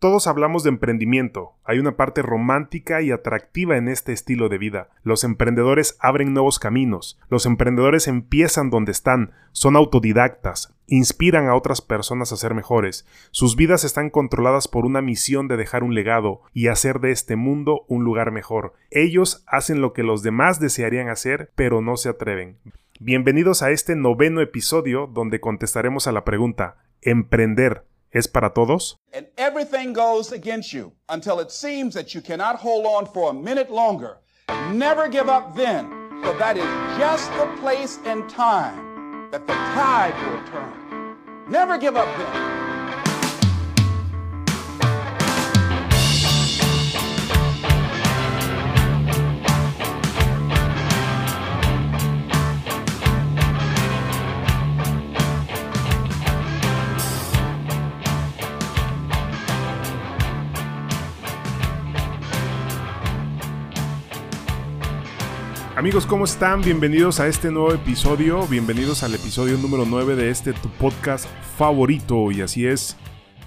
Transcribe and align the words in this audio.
Todos 0.00 0.28
hablamos 0.28 0.62
de 0.62 0.68
emprendimiento. 0.68 1.54
Hay 1.64 1.80
una 1.80 1.96
parte 1.96 2.22
romántica 2.22 3.02
y 3.02 3.10
atractiva 3.10 3.76
en 3.76 3.88
este 3.88 4.12
estilo 4.12 4.48
de 4.48 4.56
vida. 4.56 4.90
Los 5.02 5.24
emprendedores 5.24 5.96
abren 5.98 6.32
nuevos 6.32 6.60
caminos. 6.60 7.18
Los 7.28 7.46
emprendedores 7.46 8.06
empiezan 8.06 8.70
donde 8.70 8.92
están. 8.92 9.32
Son 9.50 9.74
autodidactas. 9.74 10.72
Inspiran 10.86 11.48
a 11.48 11.56
otras 11.56 11.80
personas 11.80 12.30
a 12.30 12.36
ser 12.36 12.54
mejores. 12.54 13.08
Sus 13.32 13.56
vidas 13.56 13.82
están 13.82 14.08
controladas 14.08 14.68
por 14.68 14.86
una 14.86 15.02
misión 15.02 15.48
de 15.48 15.56
dejar 15.56 15.82
un 15.82 15.96
legado 15.96 16.42
y 16.54 16.68
hacer 16.68 17.00
de 17.00 17.10
este 17.10 17.34
mundo 17.34 17.84
un 17.88 18.04
lugar 18.04 18.30
mejor. 18.30 18.74
Ellos 18.92 19.42
hacen 19.48 19.80
lo 19.80 19.94
que 19.94 20.04
los 20.04 20.22
demás 20.22 20.60
desearían 20.60 21.08
hacer, 21.08 21.50
pero 21.56 21.80
no 21.80 21.96
se 21.96 22.08
atreven. 22.08 22.56
Bienvenidos 23.00 23.64
a 23.64 23.72
este 23.72 23.96
noveno 23.96 24.42
episodio 24.42 25.08
donde 25.08 25.40
contestaremos 25.40 26.06
a 26.06 26.12
la 26.12 26.24
pregunta, 26.24 26.76
¿emprender 27.02 27.87
es 28.12 28.26
para 28.26 28.50
todos? 28.50 28.96
And 29.12 29.26
everything 29.36 29.92
goes 29.92 30.32
against 30.32 30.72
you 30.72 30.92
until 31.08 31.40
it 31.40 31.50
seems 31.50 31.94
that 31.94 32.14
you 32.14 32.20
cannot 32.20 32.56
hold 32.56 32.86
on 32.86 33.06
for 33.06 33.30
a 33.30 33.34
minute 33.34 33.70
longer. 33.70 34.18
Never 34.72 35.08
give 35.08 35.28
up 35.28 35.54
then, 35.54 35.88
for 36.22 36.32
that 36.38 36.56
is 36.56 36.98
just 36.98 37.30
the 37.32 37.46
place 37.60 37.98
and 38.04 38.28
time 38.28 39.30
that 39.30 39.46
the 39.46 39.52
tide 39.52 40.14
will 40.30 40.42
turn. 40.48 41.16
Never 41.48 41.78
give 41.78 41.96
up 41.96 42.08
then. 42.18 42.67
Amigos, 65.78 66.06
¿cómo 66.06 66.24
están? 66.24 66.60
Bienvenidos 66.60 67.20
a 67.20 67.28
este 67.28 67.52
nuevo 67.52 67.72
episodio, 67.72 68.44
bienvenidos 68.48 69.04
al 69.04 69.14
episodio 69.14 69.56
número 69.58 69.84
9 69.86 70.16
de 70.16 70.28
este 70.28 70.52
tu 70.52 70.68
podcast 70.70 71.28
favorito. 71.56 72.32
Y 72.32 72.40
así 72.40 72.66
es, 72.66 72.96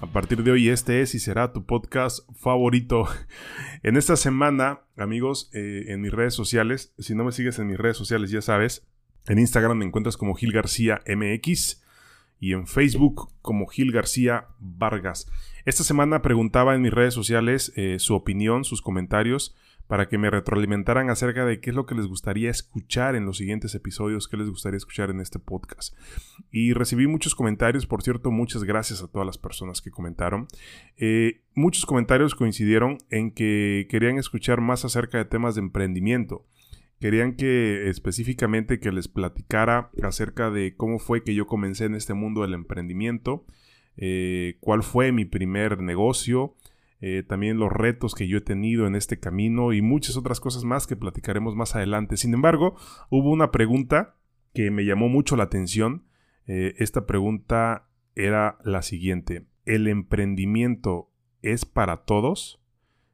a 0.00 0.06
partir 0.06 0.42
de 0.42 0.50
hoy 0.50 0.70
este 0.70 1.02
es 1.02 1.14
y 1.14 1.18
será 1.18 1.52
tu 1.52 1.66
podcast 1.66 2.20
favorito. 2.34 3.06
En 3.82 3.98
esta 3.98 4.16
semana, 4.16 4.80
amigos, 4.96 5.50
eh, 5.52 5.84
en 5.88 6.00
mis 6.00 6.10
redes 6.10 6.32
sociales, 6.32 6.94
si 6.98 7.14
no 7.14 7.22
me 7.22 7.32
sigues 7.32 7.58
en 7.58 7.66
mis 7.66 7.76
redes 7.76 7.98
sociales 7.98 8.30
ya 8.30 8.40
sabes, 8.40 8.88
en 9.26 9.38
Instagram 9.38 9.76
me 9.76 9.84
encuentras 9.84 10.16
como 10.16 10.34
Gil 10.34 10.52
García 10.52 11.02
MX 11.06 11.82
y 12.40 12.54
en 12.54 12.66
Facebook 12.66 13.30
como 13.42 13.66
Gil 13.66 13.92
García 13.92 14.46
Vargas. 14.58 15.30
Esta 15.66 15.84
semana 15.84 16.22
preguntaba 16.22 16.74
en 16.74 16.80
mis 16.80 16.94
redes 16.94 17.12
sociales 17.12 17.74
eh, 17.76 17.98
su 17.98 18.14
opinión, 18.14 18.64
sus 18.64 18.80
comentarios 18.80 19.54
para 19.86 20.08
que 20.08 20.18
me 20.18 20.30
retroalimentaran 20.30 21.10
acerca 21.10 21.44
de 21.44 21.60
qué 21.60 21.70
es 21.70 21.76
lo 21.76 21.86
que 21.86 21.94
les 21.94 22.06
gustaría 22.06 22.50
escuchar 22.50 23.14
en 23.14 23.26
los 23.26 23.38
siguientes 23.38 23.74
episodios, 23.74 24.28
qué 24.28 24.36
les 24.36 24.48
gustaría 24.48 24.76
escuchar 24.76 25.10
en 25.10 25.20
este 25.20 25.38
podcast. 25.38 25.94
Y 26.50 26.72
recibí 26.72 27.06
muchos 27.06 27.34
comentarios, 27.34 27.86
por 27.86 28.02
cierto, 28.02 28.30
muchas 28.30 28.64
gracias 28.64 29.02
a 29.02 29.08
todas 29.08 29.26
las 29.26 29.38
personas 29.38 29.80
que 29.80 29.90
comentaron. 29.90 30.48
Eh, 30.96 31.42
muchos 31.54 31.86
comentarios 31.86 32.34
coincidieron 32.34 32.98
en 33.10 33.32
que 33.32 33.86
querían 33.90 34.18
escuchar 34.18 34.60
más 34.60 34.84
acerca 34.84 35.18
de 35.18 35.24
temas 35.24 35.54
de 35.54 35.60
emprendimiento. 35.62 36.46
Querían 37.02 37.34
que 37.34 37.88
específicamente 37.88 38.78
que 38.78 38.92
les 38.92 39.08
platicara 39.08 39.90
acerca 40.04 40.50
de 40.50 40.76
cómo 40.76 41.00
fue 41.00 41.24
que 41.24 41.34
yo 41.34 41.48
comencé 41.48 41.86
en 41.86 41.96
este 41.96 42.14
mundo 42.14 42.42
del 42.42 42.54
emprendimiento, 42.54 43.44
eh, 43.96 44.56
cuál 44.60 44.84
fue 44.84 45.10
mi 45.10 45.24
primer 45.24 45.80
negocio, 45.80 46.54
eh, 47.04 47.24
también 47.24 47.58
los 47.58 47.72
retos 47.72 48.14
que 48.14 48.28
yo 48.28 48.38
he 48.38 48.42
tenido 48.42 48.86
en 48.86 48.94
este 48.94 49.18
camino 49.18 49.72
y 49.72 49.82
muchas 49.82 50.16
otras 50.16 50.38
cosas 50.38 50.62
más 50.62 50.86
que 50.86 50.94
platicaremos 50.94 51.56
más 51.56 51.74
adelante. 51.74 52.16
Sin 52.16 52.32
embargo, 52.32 52.76
hubo 53.10 53.30
una 53.30 53.50
pregunta 53.50 54.14
que 54.54 54.70
me 54.70 54.84
llamó 54.84 55.08
mucho 55.08 55.34
la 55.34 55.42
atención. 55.42 56.04
Eh, 56.46 56.74
esta 56.78 57.04
pregunta 57.04 57.88
era 58.14 58.58
la 58.62 58.82
siguiente. 58.82 59.46
¿El 59.64 59.88
emprendimiento 59.88 61.10
es 61.42 61.64
para 61.64 62.04
todos? 62.04 62.62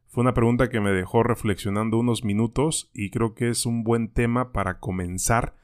Fue 0.06 0.20
una 0.20 0.34
pregunta 0.34 0.68
que 0.68 0.80
me 0.80 0.90
dejó 0.90 1.22
reflexionando 1.22 1.98
unos 1.98 2.24
minutos 2.24 2.90
y 2.92 3.08
creo 3.08 3.34
que 3.34 3.48
es 3.48 3.64
un 3.64 3.84
buen 3.84 4.12
tema 4.12 4.52
para 4.52 4.80
comenzar 4.80 5.56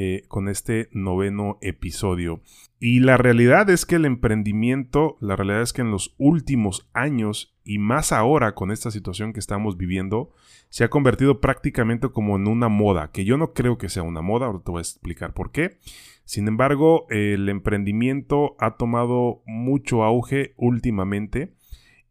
eh, 0.00 0.22
con 0.28 0.48
este 0.48 0.88
noveno 0.92 1.58
episodio. 1.60 2.40
Y 2.78 3.00
la 3.00 3.16
realidad 3.16 3.68
es 3.68 3.84
que 3.84 3.96
el 3.96 4.04
emprendimiento, 4.04 5.16
la 5.20 5.34
realidad 5.34 5.62
es 5.62 5.72
que 5.72 5.80
en 5.80 5.90
los 5.90 6.14
últimos 6.18 6.88
años 6.92 7.58
y 7.64 7.78
más 7.78 8.12
ahora 8.12 8.54
con 8.54 8.70
esta 8.70 8.92
situación 8.92 9.32
que 9.32 9.40
estamos 9.40 9.76
viviendo, 9.76 10.30
se 10.68 10.84
ha 10.84 10.88
convertido 10.88 11.40
prácticamente 11.40 12.10
como 12.10 12.36
en 12.36 12.46
una 12.46 12.68
moda, 12.68 13.10
que 13.10 13.24
yo 13.24 13.36
no 13.38 13.54
creo 13.54 13.76
que 13.76 13.88
sea 13.88 14.04
una 14.04 14.22
moda, 14.22 14.46
ahora 14.46 14.60
te 14.64 14.70
voy 14.70 14.78
a 14.78 14.82
explicar 14.82 15.34
por 15.34 15.50
qué. 15.50 15.80
Sin 16.24 16.46
embargo, 16.46 17.08
el 17.10 17.48
emprendimiento 17.48 18.54
ha 18.60 18.76
tomado 18.76 19.42
mucho 19.46 20.04
auge 20.04 20.54
últimamente 20.56 21.56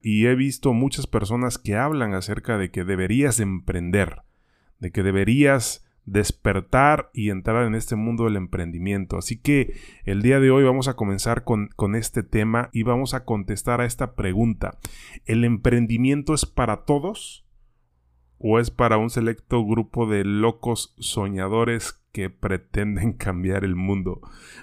y 0.02 0.26
he 0.26 0.36
visto 0.36 0.74
muchas 0.74 1.08
personas 1.08 1.58
que 1.58 1.78
hablan 1.78 2.14
acerca 2.16 2.58
de 2.58 2.70
que 2.70 2.84
deberías 2.84 3.40
emprender, 3.40 4.24
de 4.80 4.92
que 4.92 5.04
deberías 5.04 5.87
despertar 6.08 7.12
y 7.14 7.30
entrar 7.30 7.68
en 7.68 7.76
este 7.76 7.96
mundo 7.96 8.24
del 8.24 8.38
emprendimiento. 8.38 9.18
Así 9.18 9.38
que 9.38 9.76
el 10.06 10.22
día 10.24 10.40
de 10.40 10.50
hoy 10.50 10.64
vamos 10.64 10.88
a 10.88 10.96
comenzar 10.96 11.44
con, 11.44 11.68
con, 11.76 11.96
este 11.96 12.24
tema 12.24 12.70
y 12.72 12.84
vamos 12.84 13.14
a 13.14 13.26
contestar 13.26 13.82
a 13.82 13.86
esta 13.86 14.16
pregunta. 14.16 14.80
¿El 15.26 15.44
emprendimiento 15.44 16.34
es 16.34 16.46
para 16.46 16.86
todos 16.86 17.46
o 18.40 18.60
es 18.60 18.72
para 18.72 18.98
un 18.98 19.10
selecto 19.10 19.64
grupo 19.66 20.08
de 20.08 20.24
locos 20.24 20.96
soñadores 20.98 22.02
que 22.14 22.30
pretenden 22.30 23.14
cambiar 23.18 23.66
el 23.66 23.76
mundo? 23.76 24.22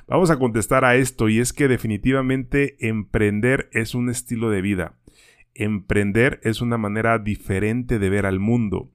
Vamos 0.08 0.30
a 0.30 0.38
contestar 0.38 0.86
a 0.86 0.96
esto 0.96 1.28
y 1.28 1.40
es 1.40 1.52
que 1.52 1.68
definitivamente 1.68 2.88
emprender 2.88 3.68
es 3.72 3.94
un 3.94 4.08
estilo 4.08 4.48
de 4.48 4.62
vida. 4.62 4.98
Emprender 5.52 6.40
es 6.42 6.62
una 6.62 6.78
manera 6.78 7.18
diferente 7.18 7.98
de 7.98 8.08
ver 8.08 8.24
al 8.24 8.40
mundo 8.40 8.90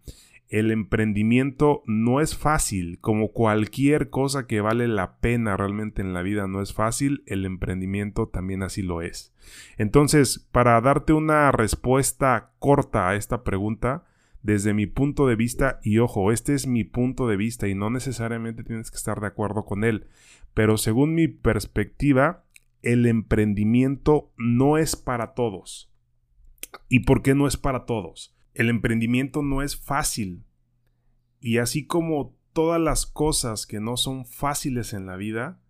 el 0.50 0.72
emprendimiento 0.72 1.84
no 1.86 2.22
es 2.22 2.36
fácil, 2.36 3.00
como 3.00 3.32
cualquier 3.32 4.10
cosa 4.10 4.48
que 4.48 4.62
vale 4.62 4.88
la 4.88 5.20
pena 5.20 5.56
realmente 5.56 6.02
en 6.02 6.14
la 6.14 6.24
vida 6.24 6.48
no 6.48 6.62
es 6.62 6.74
fácil, 6.74 7.24
el 7.28 7.46
emprendimiento 7.46 8.28
también 8.28 8.64
así 8.64 8.82
lo 8.82 9.04
es. 9.04 9.32
Entonces, 9.78 10.48
para 10.52 10.82
darte 10.82 11.14
una 11.14 11.52
respuesta 11.52 12.52
corta 12.58 13.09
a 13.09 13.16
esta 13.16 13.44
pregunta, 13.44 14.06
desde 14.42 14.74
mi 14.74 14.88
punto 14.88 15.28
de 15.28 15.36
vista, 15.36 15.80
y 15.84 16.00
ojo, 16.00 16.32
este 16.32 16.56
es 16.56 16.66
mi 16.66 16.84
punto 16.84 17.28
de 17.28 17.38
vista 17.38 17.68
y 17.68 17.76
no 17.76 17.92
necesariamente 17.92 18.64
tienes 18.64 18.90
que 18.90 18.98
estar 18.98 19.20
de 19.20 19.28
acuerdo 19.28 19.66
con 19.66 19.84
él, 19.84 20.08
pero 20.56 20.78
según 20.78 21.14
mi 21.14 21.28
perspectiva, 21.28 22.44
el 22.82 23.06
emprendimiento 23.06 24.32
no 24.38 24.78
es 24.78 24.96
para 24.96 25.36
todos. 25.36 25.92
¿Y 26.88 27.02
por 27.02 27.22
qué 27.22 27.36
no 27.36 27.46
es 27.46 27.58
para 27.58 27.86
todos? 27.86 28.36
El 28.54 28.70
emprendimiento 28.70 29.42
no 29.42 29.62
es 29.62 29.78
fácil. 29.78 30.44
Y 31.40 31.58
así 31.58 31.86
como 31.86 32.36
todas 32.54 32.82
las 32.82 33.06
cosas 33.06 33.66
que 33.66 33.80
no 33.80 33.98
son 33.98 34.26
fáciles 34.26 34.94
en 34.94 35.06
la 35.06 35.16
vida, 35.16 35.62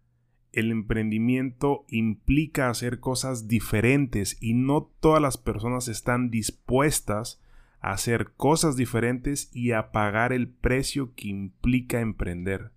el 0.51 0.71
emprendimiento 0.71 1.85
implica 1.87 2.69
hacer 2.69 2.99
cosas 2.99 3.47
diferentes 3.47 4.37
y 4.41 4.53
no 4.53 4.91
todas 4.99 5.21
las 5.21 5.37
personas 5.37 5.87
están 5.87 6.31
dispuestas 6.31 7.41
a 7.81 7.91
hacer 7.91 8.33
cosas 8.35 8.75
diferentes 8.75 9.49
y 9.53 9.71
a 9.71 9.91
pagar 9.91 10.33
el 10.33 10.49
precio 10.49 11.13
que 11.13 11.27
implica 11.27 12.01
emprender. 12.01 12.71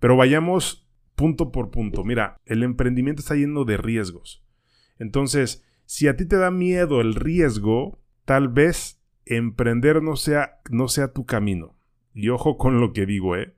Pero 0.00 0.16
vayamos 0.16 0.88
punto 1.14 1.52
por 1.52 1.70
punto. 1.70 2.04
Mira, 2.04 2.40
el 2.44 2.62
emprendimiento 2.62 3.20
está 3.20 3.34
lleno 3.34 3.64
de 3.64 3.76
riesgos. 3.76 4.44
Entonces, 4.98 5.64
si 5.86 6.08
a 6.08 6.16
ti 6.16 6.26
te 6.26 6.36
da 6.36 6.50
miedo 6.50 7.00
el 7.00 7.14
riesgo, 7.14 8.00
tal 8.24 8.48
vez 8.48 9.00
emprender 9.26 10.02
no 10.02 10.16
sea, 10.16 10.60
no 10.70 10.88
sea 10.88 11.12
tu 11.12 11.24
camino. 11.24 11.76
Y 12.12 12.28
ojo 12.28 12.56
con 12.56 12.80
lo 12.80 12.92
que 12.92 13.06
digo, 13.06 13.36
¿eh? 13.36 13.54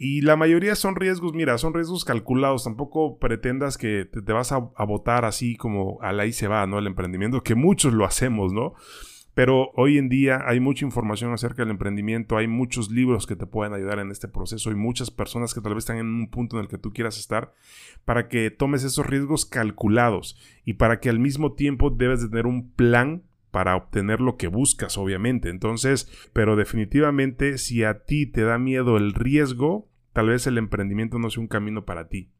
Y 0.00 0.20
la 0.20 0.36
mayoría 0.36 0.76
son 0.76 0.94
riesgos, 0.94 1.34
mira, 1.34 1.58
son 1.58 1.74
riesgos 1.74 2.04
calculados. 2.04 2.64
Tampoco 2.64 3.18
pretendas 3.18 3.76
que 3.76 4.04
te, 4.04 4.32
vas 4.32 4.52
a, 4.52 4.58
votar 4.58 5.24
así 5.24 5.56
como 5.56 5.98
a 6.00 6.12
la 6.12 6.24
y 6.26 6.32
se 6.32 6.46
va, 6.46 6.66
¿no? 6.66 6.78
El 6.78 6.86
emprendimiento, 6.86 7.42
que 7.42 7.56
muchos 7.56 7.92
lo 7.92 8.04
hacemos, 8.04 8.52
¿no? 8.52 8.74
Pero 9.34 9.70
hoy 9.74 9.98
en 9.98 10.08
día 10.08 10.42
hay 10.46 10.58
mucha 10.60 10.84
información 10.84 11.32
acerca 11.32 11.62
del 11.62 11.70
emprendimiento, 11.70 12.36
hay 12.36 12.48
muchos 12.48 12.90
libros 12.90 13.26
que 13.26 13.36
te 13.36 13.46
pueden 13.46 13.72
ayudar 13.72 13.98
en 14.00 14.10
este 14.10 14.26
proceso 14.26 14.70
y 14.70 14.74
muchas 14.74 15.12
personas 15.12 15.54
que 15.54 15.60
tal 15.60 15.74
vez 15.74 15.82
están 15.82 15.98
en 15.98 16.06
un 16.06 16.28
punto 16.28 16.56
en 16.56 16.62
el 16.62 16.68
que 16.68 16.78
tú 16.78 16.92
quieras 16.92 17.18
estar 17.18 17.54
para 18.04 18.28
que 18.28 18.50
tomes 18.50 18.82
esos 18.82 19.06
riesgos 19.06 19.46
calculados 19.46 20.36
y 20.64 20.74
para 20.74 20.98
que 20.98 21.08
al 21.08 21.20
mismo 21.20 21.52
tiempo 21.52 21.90
debes 21.90 22.20
de 22.20 22.28
tener 22.28 22.46
un 22.46 22.72
plan 22.72 23.27
para 23.50 23.76
obtener 23.76 24.20
lo 24.20 24.36
que 24.36 24.48
buscas, 24.48 24.98
obviamente. 24.98 25.48
Entonces, 25.48 26.10
pero 26.32 26.56
definitivamente 26.56 27.58
si 27.58 27.84
a 27.84 28.04
ti 28.04 28.26
te 28.26 28.42
da 28.42 28.58
miedo 28.58 28.96
el 28.96 29.14
riesgo, 29.14 29.88
tal 30.12 30.28
vez 30.28 30.46
el 30.46 30.58
emprendimiento 30.58 31.18
no 31.18 31.30
sea 31.30 31.40
un 31.40 31.48
camino 31.48 31.84
para 31.84 32.08
ti. 32.08 32.30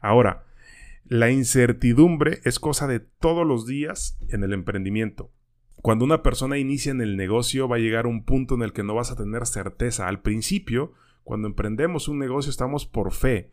Ahora, 0.00 0.44
La 1.04 1.28
incertidumbre 1.32 2.40
es 2.44 2.60
cosa 2.60 2.86
de 2.86 3.00
todos 3.00 3.44
los 3.44 3.66
días 3.66 4.16
en 4.28 4.44
el 4.44 4.52
emprendimiento. 4.52 5.32
Cuando 5.82 6.04
una 6.04 6.22
persona 6.22 6.56
inicia 6.56 6.92
en 6.92 7.00
el 7.00 7.16
negocio 7.16 7.66
va 7.66 7.76
a 7.76 7.80
llegar 7.80 8.06
un 8.06 8.24
punto 8.24 8.54
en 8.54 8.62
el 8.62 8.72
que 8.72 8.84
no 8.84 8.94
vas 8.94 9.10
a 9.10 9.16
tener 9.16 9.44
certeza. 9.46 10.06
Al 10.06 10.22
principio, 10.22 10.92
cuando 11.24 11.48
emprendemos 11.48 12.06
un 12.06 12.20
negocio 12.20 12.48
estamos 12.48 12.86
por 12.86 13.12
fe. 13.12 13.50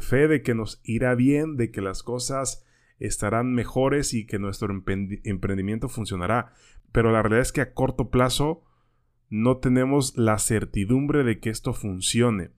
Fe 0.00 0.28
de 0.28 0.42
que 0.42 0.54
nos 0.54 0.82
irá 0.84 1.14
bien, 1.14 1.56
de 1.56 1.70
que 1.70 1.80
las 1.80 2.02
cosas 2.02 2.66
estarán 3.00 3.52
mejores 3.52 4.14
y 4.14 4.26
que 4.26 4.38
nuestro 4.38 4.72
emprendimiento 4.72 5.88
funcionará. 5.88 6.52
Pero 6.92 7.10
la 7.10 7.22
realidad 7.22 7.42
es 7.42 7.52
que 7.52 7.62
a 7.62 7.72
corto 7.72 8.10
plazo 8.10 8.62
no 9.28 9.58
tenemos 9.58 10.16
la 10.16 10.38
certidumbre 10.38 11.24
de 11.24 11.40
que 11.40 11.50
esto 11.50 11.72
funcione. 11.72 12.50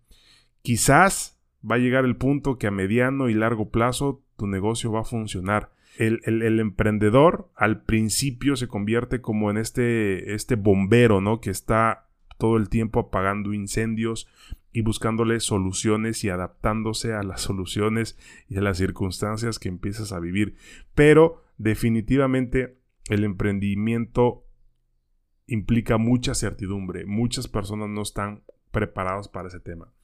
Quizás 0.63 1.41
va 1.69 1.77
a 1.77 1.79
llegar 1.79 2.05
el 2.05 2.17
punto 2.17 2.59
que 2.59 2.67
a 2.67 2.71
mediano 2.71 3.29
y 3.29 3.35
largo 3.35 3.71
plazo 3.71 4.25
tu 4.37 4.47
negocio 4.47 4.91
va 4.91 5.01
a 5.01 5.05
funcionar. 5.05 5.71
El, 5.99 6.59
emprendedor 6.59 7.51
al 7.55 7.83
principio 7.83 8.57
se 8.57 8.67
convierte 8.67 9.21
como 9.21 9.51
en 9.51 9.59
este, 9.59 10.35
este 10.35 10.57
bombero, 10.57 11.21
¿no? 11.21 11.41
Que 11.41 11.51
está 11.51 12.09
todo 12.43 12.57
el 12.57 12.69
tiempo 12.69 12.99
apagando 12.99 13.55
incendios 13.55 14.27
y 14.73 14.81
buscándole 14.81 15.39
soluciones 15.39 16.25
y 16.25 16.29
adaptándose 16.29 17.15
a 17.15 17.23
las 17.23 17.41
soluciones 17.41 18.19
y 18.49 18.57
a 18.57 18.63
las 18.63 18.79
circunstancias 18.79 19.61
que 19.61 19.69
empiezas 19.69 20.11
a 20.11 20.19
vivir. 20.19 20.57
Pero 20.97 21.45
definitivamente 21.57 22.81
el 23.09 23.23
emprendimiento 23.23 24.45
implica 25.47 25.99
mucha 25.99 26.35
certidumbre. 26.35 27.07
Muchas 27.07 27.47
personas 27.47 27.89
no 27.91 28.03
están 28.03 28.43
preparados 28.73 29.29
para 29.29 29.47
ese 29.47 29.61
tema. 29.61 29.95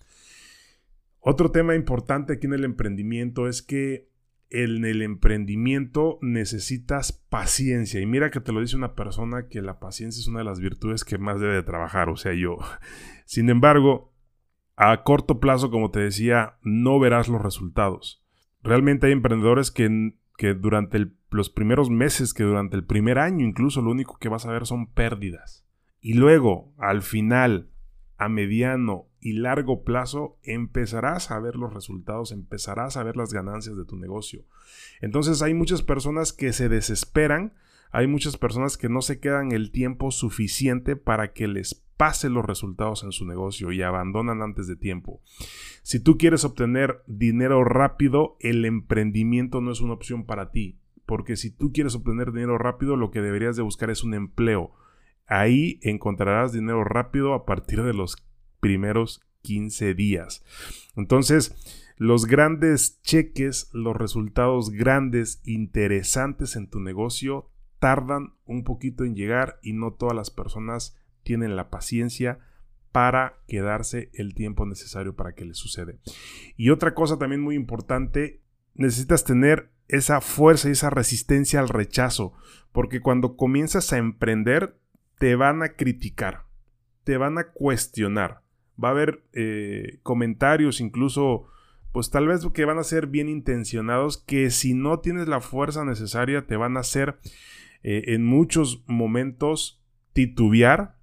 Otro 1.18 1.50
tema 1.50 1.74
importante 1.74 2.34
aquí 2.34 2.46
en 2.46 2.54
el 2.54 2.64
emprendimiento 2.64 3.48
es 3.48 3.62
que 3.62 4.12
en 4.50 4.84
el 4.84 5.02
emprendimiento 5.02 6.18
necesitas 6.22 7.12
paciencia. 7.12 8.00
Y 8.00 8.06
mira 8.06 8.30
que 8.30 8.40
te 8.40 8.52
lo 8.52 8.60
dice 8.60 8.76
una 8.76 8.94
persona 8.94 9.48
que 9.48 9.60
la 9.60 9.78
paciencia 9.78 10.20
es 10.20 10.28
una 10.28 10.38
de 10.38 10.44
las 10.44 10.60
virtudes 10.60 11.04
que 11.04 11.18
más 11.18 11.40
debe 11.40 11.54
de 11.54 11.62
trabajar, 11.62 12.08
o 12.08 12.16
sea, 12.16 12.32
yo. 12.32 12.58
Sin 13.26 13.50
embargo, 13.50 14.12
a 14.76 15.02
corto 15.02 15.40
plazo, 15.40 15.70
como 15.70 15.90
te 15.90 16.00
decía, 16.00 16.56
no 16.62 16.98
verás 16.98 17.28
los 17.28 17.42
resultados. 17.42 18.24
Realmente 18.62 19.06
hay 19.06 19.12
emprendedores 19.12 19.70
que, 19.70 20.14
que 20.36 20.54
durante 20.54 21.08
los 21.30 21.50
primeros 21.50 21.90
meses, 21.90 22.32
que 22.32 22.44
durante 22.44 22.76
el 22.76 22.84
primer 22.84 23.18
año 23.18 23.44
incluso, 23.44 23.82
lo 23.82 23.90
único 23.90 24.18
que 24.18 24.28
vas 24.28 24.46
a 24.46 24.52
ver 24.52 24.66
son 24.66 24.86
pérdidas. 24.92 25.66
Y 26.00 26.14
luego, 26.14 26.72
al 26.78 27.02
final, 27.02 27.70
a 28.16 28.28
mediano 28.28 29.07
y 29.20 29.34
largo 29.34 29.84
plazo 29.84 30.38
empezarás 30.42 31.30
a 31.30 31.40
ver 31.40 31.56
los 31.56 31.72
resultados, 31.72 32.32
empezarás 32.32 32.96
a 32.96 33.02
ver 33.02 33.16
las 33.16 33.32
ganancias 33.32 33.76
de 33.76 33.84
tu 33.84 33.96
negocio. 33.96 34.44
Entonces 35.00 35.42
hay 35.42 35.54
muchas 35.54 35.82
personas 35.82 36.32
que 36.32 36.52
se 36.52 36.68
desesperan, 36.68 37.54
hay 37.90 38.06
muchas 38.06 38.36
personas 38.36 38.76
que 38.76 38.88
no 38.88 39.02
se 39.02 39.20
quedan 39.20 39.52
el 39.52 39.70
tiempo 39.70 40.10
suficiente 40.10 40.96
para 40.96 41.32
que 41.32 41.48
les 41.48 41.74
pase 41.96 42.28
los 42.28 42.44
resultados 42.44 43.02
en 43.02 43.12
su 43.12 43.26
negocio 43.26 43.72
y 43.72 43.82
abandonan 43.82 44.42
antes 44.42 44.66
de 44.66 44.76
tiempo. 44.76 45.20
Si 45.82 45.98
tú 46.00 46.16
quieres 46.16 46.44
obtener 46.44 47.02
dinero 47.06 47.64
rápido, 47.64 48.36
el 48.40 48.64
emprendimiento 48.64 49.60
no 49.60 49.72
es 49.72 49.80
una 49.80 49.94
opción 49.94 50.24
para 50.24 50.52
ti, 50.52 50.78
porque 51.06 51.36
si 51.36 51.50
tú 51.50 51.72
quieres 51.72 51.94
obtener 51.94 52.32
dinero 52.32 52.58
rápido, 52.58 52.96
lo 52.96 53.10
que 53.10 53.20
deberías 53.20 53.56
de 53.56 53.62
buscar 53.62 53.90
es 53.90 54.04
un 54.04 54.14
empleo 54.14 54.74
Ahí 55.28 55.78
encontrarás 55.82 56.54
dinero 56.54 56.84
rápido 56.84 57.34
a 57.34 57.44
partir 57.44 57.82
de 57.82 57.92
los 57.92 58.16
primeros 58.60 59.20
15 59.42 59.94
días. 59.94 60.44
Entonces, 60.96 61.54
los 61.96 62.26
grandes 62.26 63.00
cheques, 63.02 63.70
los 63.72 63.96
resultados 63.96 64.70
grandes, 64.70 65.40
interesantes 65.44 66.54
en 66.56 66.68
tu 66.68 66.80
negocio, 66.80 67.50
tardan 67.78 68.34
un 68.44 68.64
poquito 68.64 69.04
en 69.04 69.14
llegar 69.14 69.58
y 69.62 69.72
no 69.72 69.92
todas 69.92 70.14
las 70.14 70.30
personas 70.30 70.96
tienen 71.22 71.56
la 71.56 71.70
paciencia 71.70 72.38
para 72.92 73.38
quedarse 73.46 74.10
el 74.14 74.34
tiempo 74.34 74.66
necesario 74.66 75.14
para 75.14 75.34
que 75.34 75.44
les 75.44 75.56
sucede. 75.56 75.98
Y 76.56 76.70
otra 76.70 76.94
cosa 76.94 77.18
también 77.18 77.40
muy 77.40 77.54
importante, 77.54 78.42
necesitas 78.74 79.24
tener 79.24 79.70
esa 79.88 80.20
fuerza 80.20 80.68
y 80.68 80.72
esa 80.72 80.90
resistencia 80.90 81.60
al 81.60 81.68
rechazo, 81.68 82.32
porque 82.72 83.00
cuando 83.00 83.36
comienzas 83.36 83.92
a 83.92 83.98
emprender, 83.98 84.78
te 85.18 85.34
van 85.34 85.62
a 85.62 85.70
criticar, 85.70 86.44
te 87.04 87.16
van 87.16 87.38
a 87.38 87.50
cuestionar. 87.50 88.42
Va 88.82 88.88
a 88.88 88.92
haber 88.92 89.24
eh, 89.32 89.98
comentarios, 90.02 90.80
incluso, 90.80 91.46
pues 91.92 92.10
tal 92.10 92.28
vez 92.28 92.46
que 92.52 92.64
van 92.64 92.78
a 92.78 92.84
ser 92.84 93.06
bien 93.06 93.28
intencionados, 93.28 94.18
que 94.18 94.50
si 94.50 94.74
no 94.74 95.00
tienes 95.00 95.28
la 95.28 95.40
fuerza 95.40 95.84
necesaria, 95.84 96.46
te 96.46 96.56
van 96.56 96.76
a 96.76 96.80
hacer 96.80 97.18
eh, 97.82 98.04
en 98.14 98.24
muchos 98.24 98.84
momentos 98.86 99.82
titubear 100.12 100.98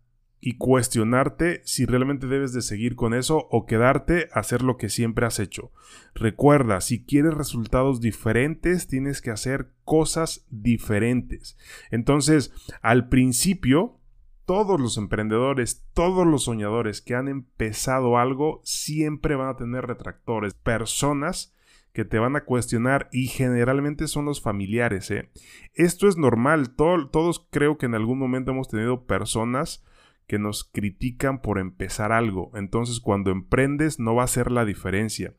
y 0.46 0.58
cuestionarte 0.58 1.62
si 1.66 1.86
realmente 1.86 2.28
debes 2.28 2.54
de 2.54 2.62
seguir 2.62 2.96
con 2.96 3.16
eso 3.16 3.48
o 3.50 3.66
quedarte 3.66 4.30
a 4.32 4.42
hacer 4.42 4.62
lo 4.62 4.78
que 4.78 4.90
siempre 4.90 5.26
has 5.26 5.40
hecho. 5.40 5.72
Recuerda, 6.14 6.82
si 6.82 7.04
quieres 7.04 7.34
resultados 7.34 8.00
diferentes, 8.00 8.88
tienes 8.88 9.22
que 9.22 9.32
hacer 9.32 9.72
cosas 9.86 10.46
diferentes. 10.52 11.58
Entonces, 11.90 12.52
al 12.84 13.10
principio, 13.10 14.00
todos 14.46 14.80
los 14.80 14.98
emprendedores, 14.98 15.84
todos 15.94 16.26
los 16.26 16.46
soñadores 16.46 17.02
que 17.02 17.16
han 17.16 17.28
empezado 17.28 18.18
algo, 18.18 18.62
siempre 18.64 19.36
van 19.36 19.50
a 19.50 19.58
tener 19.58 19.86
retractores, 19.86 20.54
personas 20.54 21.54
que 21.94 22.06
te 22.06 22.20
van 22.20 22.36
a 22.36 22.44
cuestionar 22.44 23.10
y 23.12 23.28
generalmente 23.28 24.08
son 24.08 24.26
los 24.26 24.42
familiares. 24.42 25.10
¿eh? 25.12 25.32
Esto 25.74 26.08
es 26.08 26.18
normal, 26.18 26.76
todos 26.76 27.48
creo 27.50 27.78
que 27.78 27.86
en 27.86 27.96
algún 27.96 28.20
momento 28.20 28.52
hemos 28.52 28.68
tenido 28.68 29.06
personas 29.06 29.84
que 30.28 30.40
nos 30.40 30.64
critican 30.64 31.42
por 31.42 31.58
empezar 31.58 32.12
algo. 32.12 32.52
Entonces 32.56 33.00
cuando 33.00 33.32
emprendes 33.32 34.00
no 34.00 34.16
va 34.16 34.24
a 34.24 34.28
ser 34.28 34.52
la 34.52 34.66
diferencia. 34.66 35.34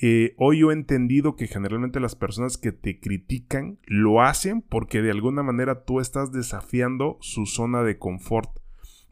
Eh, 0.00 0.34
hoy 0.38 0.60
yo 0.60 0.70
he 0.70 0.74
entendido 0.74 1.34
que 1.34 1.48
generalmente 1.48 1.98
las 1.98 2.14
personas 2.14 2.56
que 2.56 2.70
te 2.70 3.00
critican 3.00 3.80
lo 3.84 4.22
hacen 4.22 4.62
porque 4.62 5.02
de 5.02 5.10
alguna 5.10 5.42
manera 5.42 5.84
tú 5.84 5.98
estás 5.98 6.30
desafiando 6.30 7.18
su 7.20 7.46
zona 7.46 7.82
de 7.82 7.98
confort. 7.98 8.60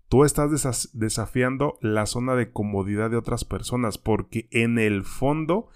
Tú 0.08 0.24
estás 0.24 0.92
desafiando 0.92 1.76
la 1.80 2.06
zona 2.06 2.36
de 2.36 2.52
comodidad 2.52 3.10
de 3.10 3.16
otras 3.16 3.44
personas 3.44 3.98
porque 3.98 4.48
en 4.52 4.78
el 4.78 5.02
fondo 5.02 5.68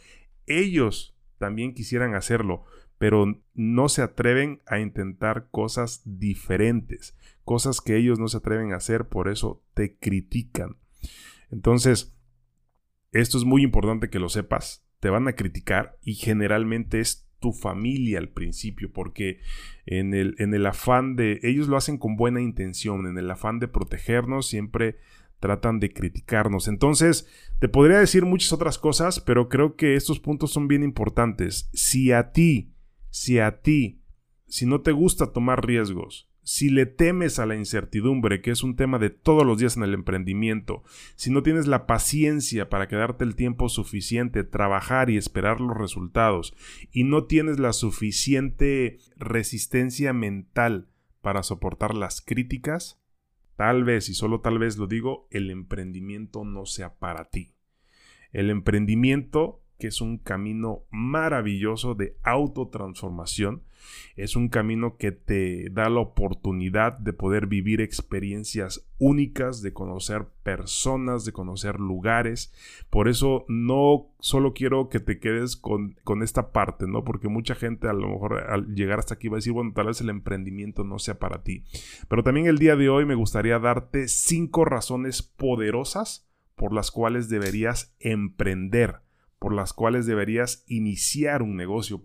ellos 0.46 1.16
también 1.38 1.74
quisieran 1.74 2.14
hacerlo, 2.14 2.64
pero 2.96 3.42
no 3.54 3.88
se 3.88 4.02
atreven 4.02 4.62
a 4.66 4.78
intentar 4.78 5.48
cosas 5.50 6.02
diferentes, 6.04 7.16
cosas 7.44 7.80
que 7.80 7.96
ellos 7.96 8.20
no 8.20 8.28
se 8.28 8.36
atreven 8.36 8.72
a 8.72 8.76
hacer, 8.76 9.08
por 9.08 9.28
eso 9.28 9.64
te 9.74 9.96
critican. 9.96 10.76
Entonces, 11.50 12.16
esto 13.10 13.38
es 13.38 13.44
muy 13.44 13.64
importante 13.64 14.08
que 14.08 14.20
lo 14.20 14.28
sepas 14.28 14.86
te 15.00 15.10
van 15.10 15.26
a 15.28 15.32
criticar 15.32 15.98
y 16.02 16.14
generalmente 16.14 17.00
es 17.00 17.26
tu 17.40 17.52
familia 17.52 18.18
al 18.18 18.28
principio, 18.28 18.92
porque 18.92 19.40
en 19.86 20.14
el, 20.14 20.36
en 20.38 20.54
el 20.54 20.66
afán 20.66 21.16
de, 21.16 21.40
ellos 21.42 21.68
lo 21.68 21.76
hacen 21.76 21.98
con 21.98 22.16
buena 22.16 22.40
intención, 22.40 23.06
en 23.06 23.18
el 23.18 23.30
afán 23.30 23.58
de 23.58 23.68
protegernos, 23.68 24.46
siempre 24.46 24.98
tratan 25.40 25.80
de 25.80 25.90
criticarnos. 25.92 26.68
Entonces, 26.68 27.26
te 27.58 27.68
podría 27.68 27.98
decir 27.98 28.26
muchas 28.26 28.52
otras 28.52 28.78
cosas, 28.78 29.20
pero 29.20 29.48
creo 29.48 29.74
que 29.74 29.96
estos 29.96 30.20
puntos 30.20 30.52
son 30.52 30.68
bien 30.68 30.82
importantes. 30.84 31.70
Si 31.72 32.12
a 32.12 32.30
ti, 32.30 32.74
si 33.08 33.38
a 33.38 33.62
ti, 33.62 34.02
si 34.46 34.66
no 34.66 34.82
te 34.82 34.92
gusta 34.92 35.32
tomar 35.32 35.66
riesgos, 35.66 36.29
si 36.42 36.70
le 36.70 36.86
temes 36.86 37.38
a 37.38 37.46
la 37.46 37.56
incertidumbre, 37.56 38.40
que 38.40 38.50
es 38.50 38.62
un 38.62 38.76
tema 38.76 38.98
de 38.98 39.10
todos 39.10 39.46
los 39.46 39.58
días 39.58 39.76
en 39.76 39.82
el 39.82 39.94
emprendimiento, 39.94 40.82
si 41.16 41.30
no 41.30 41.42
tienes 41.42 41.66
la 41.66 41.86
paciencia 41.86 42.68
para 42.68 42.88
quedarte 42.88 43.24
el 43.24 43.36
tiempo 43.36 43.68
suficiente, 43.68 44.44
trabajar 44.44 45.10
y 45.10 45.16
esperar 45.16 45.60
los 45.60 45.76
resultados, 45.76 46.54
y 46.92 47.04
no 47.04 47.24
tienes 47.24 47.58
la 47.58 47.72
suficiente 47.72 48.98
resistencia 49.16 50.12
mental 50.12 50.88
para 51.20 51.42
soportar 51.42 51.94
las 51.94 52.20
críticas, 52.20 53.00
tal 53.56 53.84
vez, 53.84 54.08
y 54.08 54.14
solo 54.14 54.40
tal 54.40 54.58
vez 54.58 54.78
lo 54.78 54.86
digo, 54.86 55.28
el 55.30 55.50
emprendimiento 55.50 56.44
no 56.44 56.64
sea 56.64 56.94
para 56.94 57.28
ti. 57.28 57.54
El 58.32 58.48
emprendimiento 58.48 59.62
que 59.80 59.88
es 59.88 60.00
un 60.00 60.18
camino 60.18 60.84
maravilloso 60.90 61.96
de 61.96 62.16
autotransformación. 62.22 63.64
Es 64.14 64.36
un 64.36 64.48
camino 64.48 64.96
que 64.98 65.10
te 65.10 65.70
da 65.70 65.88
la 65.88 66.00
oportunidad 66.00 66.98
de 66.98 67.12
poder 67.12 67.46
vivir 67.46 67.80
experiencias 67.80 68.86
únicas, 68.98 69.62
de 69.62 69.72
conocer 69.72 70.26
personas, 70.42 71.24
de 71.24 71.32
conocer 71.32 71.80
lugares. 71.80 72.52
Por 72.90 73.08
eso 73.08 73.46
no 73.48 74.12
solo 74.20 74.52
quiero 74.52 74.90
que 74.90 75.00
te 75.00 75.18
quedes 75.18 75.56
con, 75.56 75.96
con 76.04 76.22
esta 76.22 76.52
parte, 76.52 76.86
¿no? 76.86 77.02
Porque 77.02 77.28
mucha 77.28 77.54
gente 77.54 77.88
a 77.88 77.92
lo 77.94 78.08
mejor 78.08 78.44
al 78.50 78.74
llegar 78.74 78.98
hasta 78.98 79.14
aquí 79.14 79.28
va 79.28 79.36
a 79.36 79.38
decir, 79.38 79.54
bueno, 79.54 79.72
tal 79.74 79.86
vez 79.86 80.00
el 80.02 80.10
emprendimiento 80.10 80.84
no 80.84 80.98
sea 80.98 81.18
para 81.18 81.42
ti. 81.42 81.64
Pero 82.08 82.22
también 82.22 82.46
el 82.46 82.58
día 82.58 82.76
de 82.76 82.90
hoy 82.90 83.06
me 83.06 83.14
gustaría 83.14 83.58
darte 83.58 84.06
cinco 84.08 84.64
razones 84.64 85.22
poderosas 85.22 86.30
por 86.54 86.74
las 86.74 86.90
cuales 86.90 87.30
deberías 87.30 87.96
emprender 87.98 89.00
por 89.40 89.52
las 89.52 89.72
cuales 89.72 90.06
deberías 90.06 90.62
iniciar 90.68 91.42
un 91.42 91.56
negocio. 91.56 92.00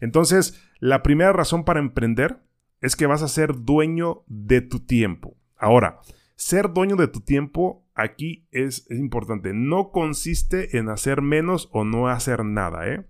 Entonces, 0.00 0.60
la 0.80 1.04
primera 1.04 1.32
razón 1.32 1.64
para 1.64 1.78
emprender 1.78 2.40
es 2.80 2.96
que 2.96 3.06
vas 3.06 3.22
a 3.22 3.28
ser 3.28 3.54
dueño 3.62 4.24
de 4.26 4.62
tu 4.62 4.80
tiempo. 4.80 5.36
Ahora, 5.56 6.00
ser 6.34 6.72
dueño 6.72 6.96
de 6.96 7.06
tu 7.06 7.20
tiempo 7.20 7.86
aquí 7.94 8.48
es, 8.50 8.90
importante. 8.90 9.52
No 9.52 9.90
consiste 9.90 10.78
en 10.78 10.88
hacer 10.88 11.20
menos 11.20 11.68
o 11.70 11.84
no 11.84 12.08
hacer 12.08 12.44
nada, 12.44 12.88
¿eh? 12.88 13.06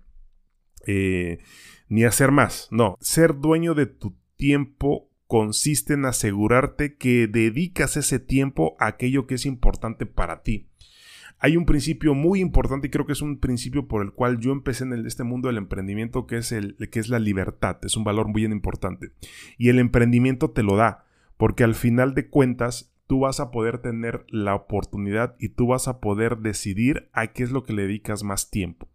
¿eh? 0.85 1.39
Ni 1.87 2.03
hacer 2.03 2.31
más. 2.31 2.67
No, 2.71 2.97
ser 2.99 3.39
dueño 3.39 3.73
de 3.73 3.85
tu 3.85 4.17
tiempo 4.35 5.09
consiste 5.27 5.93
en 5.93 6.03
asegurarte 6.03 6.97
que 6.97 7.27
dedicas 7.27 7.95
ese 7.95 8.19
tiempo 8.19 8.75
a 8.79 8.87
aquello 8.87 9.27
que 9.27 9.35
es 9.35 9.45
importante 9.45 10.05
para 10.05 10.43
ti. 10.43 10.70
Hay 11.43 11.57
un 11.57 11.65
principio 11.65 12.13
muy 12.13 12.39
importante 12.39 12.85
y 12.85 12.89
creo 12.91 13.07
que 13.07 13.13
es 13.13 13.23
un 13.23 13.39
principio 13.39 13.87
por 13.87 14.03
el 14.03 14.11
cual 14.11 14.39
yo 14.39 14.51
empecé 14.51 14.83
en 14.83 14.93
este 15.07 15.23
mundo 15.23 15.47
del 15.47 15.57
emprendimiento 15.57 16.27
que 16.27 16.37
es, 16.37 16.51
el, 16.51 16.77
que 16.91 16.99
es 16.99 17.09
la 17.09 17.17
libertad. 17.17 17.79
Es 17.81 17.97
un 17.97 18.03
valor 18.03 18.27
muy 18.27 18.45
importante. 18.45 19.11
Y 19.57 19.69
el 19.69 19.79
emprendimiento 19.79 20.51
te 20.51 20.61
lo 20.61 20.75
da, 20.75 21.03
porque 21.37 21.63
al 21.63 21.73
final 21.73 22.13
de 22.13 22.29
cuentas 22.29 22.93
tú 23.07 23.21
vas 23.21 23.39
a 23.39 23.49
poder 23.49 23.79
tener 23.79 24.23
la 24.29 24.53
oportunidad 24.53 25.35
y 25.39 25.49
tú 25.49 25.65
vas 25.65 25.87
a 25.87 25.99
poder 25.99 26.37
decidir 26.37 27.09
a 27.11 27.33
qué 27.33 27.41
es 27.41 27.49
lo 27.49 27.63
que 27.63 27.73
le 27.73 27.81
dedicas 27.81 28.23
más 28.23 28.51
tiempo. 28.51 28.87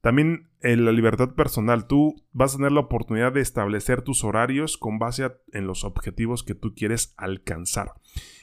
También 0.00 0.48
en 0.62 0.86
la 0.86 0.92
libertad 0.92 1.34
personal, 1.34 1.86
tú 1.86 2.16
vas 2.32 2.54
a 2.54 2.56
tener 2.56 2.72
la 2.72 2.80
oportunidad 2.80 3.32
de 3.32 3.42
establecer 3.42 4.00
tus 4.00 4.24
horarios 4.24 4.78
con 4.78 4.98
base 4.98 5.30
en 5.52 5.66
los 5.66 5.84
objetivos 5.84 6.42
que 6.42 6.54
tú 6.54 6.74
quieres 6.74 7.12
alcanzar. 7.18 7.92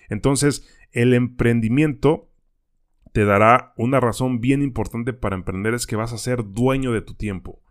Entonces, 0.09 0.69
el 0.91 1.15
emprendimiento 1.15 2.29
te 3.15 3.23
dará 3.23 3.71
una 3.77 4.01
razón 4.01 4.41
bien 4.41 4.61
importante 4.61 5.13
para 5.13 5.37
emprender 5.37 5.73
es 5.73 5.87
que 5.87 5.95
vas 5.95 6.11
a 6.11 6.17
ser 6.17 6.51
dueño 6.51 6.91
de 6.91 6.99
tu 6.99 7.13
tiempo. 7.13 7.61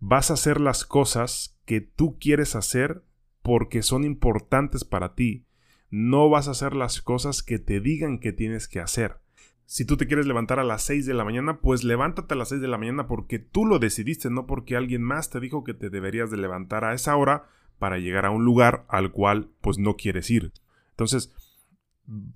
Vas 0.00 0.30
a 0.30 0.34
hacer 0.34 0.58
las 0.58 0.86
cosas 0.86 1.58
que 1.66 1.82
tú 1.82 2.16
quieres 2.18 2.56
hacer 2.56 3.02
porque 3.42 3.82
son 3.82 4.04
importantes 4.04 4.84
para 4.84 5.14
ti. 5.14 5.44
No 5.90 6.30
vas 6.30 6.48
a 6.48 6.52
hacer 6.52 6.74
las 6.74 7.02
cosas 7.02 7.42
que 7.42 7.58
te 7.58 7.78
digan 7.78 8.18
que 8.18 8.32
tienes 8.32 8.68
que 8.68 8.80
hacer. 8.80 9.18
Si 9.66 9.84
tú 9.84 9.98
te 9.98 10.06
quieres 10.06 10.26
levantar 10.26 10.60
a 10.60 10.64
las 10.64 10.84
6 10.84 11.04
de 11.04 11.12
la 11.12 11.26
mañana, 11.26 11.60
pues 11.60 11.84
levántate 11.84 12.32
a 12.32 12.38
las 12.38 12.48
6 12.48 12.62
de 12.62 12.68
la 12.68 12.78
mañana 12.78 13.06
porque 13.06 13.38
tú 13.38 13.66
lo 13.66 13.78
decidiste, 13.78 14.30
no 14.30 14.46
porque 14.46 14.76
alguien 14.76 15.02
más 15.02 15.28
te 15.28 15.40
dijo 15.40 15.62
que 15.62 15.74
te 15.74 15.90
deberías 15.90 16.30
de 16.30 16.38
levantar 16.38 16.86
a 16.86 16.94
esa 16.94 17.16
hora 17.16 17.44
para 17.78 17.98
llegar 17.98 18.24
a 18.24 18.30
un 18.30 18.46
lugar 18.46 18.86
al 18.88 19.12
cual 19.12 19.50
pues 19.60 19.76
no 19.76 19.96
quieres 19.96 20.30
ir. 20.30 20.54
Entonces, 20.92 21.34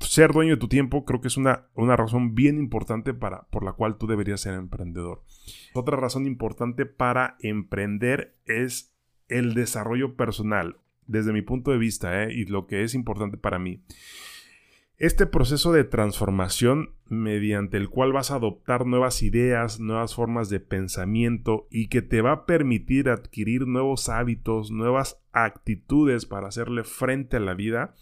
ser 0.00 0.32
dueño 0.32 0.54
de 0.54 0.60
tu 0.60 0.68
tiempo 0.68 1.04
creo 1.04 1.20
que 1.20 1.28
es 1.28 1.36
una, 1.36 1.66
una 1.74 1.96
razón 1.96 2.34
bien 2.34 2.58
importante 2.58 3.14
para, 3.14 3.42
por 3.50 3.64
la 3.64 3.72
cual 3.72 3.96
tú 3.96 4.06
deberías 4.06 4.40
ser 4.40 4.54
emprendedor. 4.54 5.22
Otra 5.74 5.96
razón 5.96 6.26
importante 6.26 6.86
para 6.86 7.36
emprender 7.40 8.36
es 8.46 8.94
el 9.28 9.54
desarrollo 9.54 10.16
personal, 10.16 10.76
desde 11.06 11.32
mi 11.32 11.42
punto 11.42 11.70
de 11.70 11.78
vista, 11.78 12.24
¿eh? 12.24 12.32
y 12.32 12.46
lo 12.46 12.66
que 12.66 12.82
es 12.82 12.94
importante 12.94 13.36
para 13.36 13.58
mí. 13.58 13.82
Este 15.00 15.24
proceso 15.24 15.72
de 15.72 15.84
transformación 15.84 16.90
mediante 17.08 17.78
el 17.78 17.88
cual 17.88 18.12
vas 18.12 18.30
a 18.30 18.34
adoptar 18.34 18.84
nuevas 18.84 19.22
ideas, 19.22 19.80
nuevas 19.80 20.14
formas 20.14 20.50
de 20.50 20.60
pensamiento 20.60 21.66
y 21.70 21.88
que 21.88 22.02
te 22.02 22.20
va 22.20 22.32
a 22.32 22.44
permitir 22.44 23.08
adquirir 23.08 23.66
nuevos 23.66 24.10
hábitos, 24.10 24.70
nuevas 24.70 25.18
actitudes 25.32 26.26
para 26.26 26.48
hacerle 26.48 26.84
frente 26.84 27.38
a 27.38 27.40
la 27.40 27.54
vida, 27.54 27.94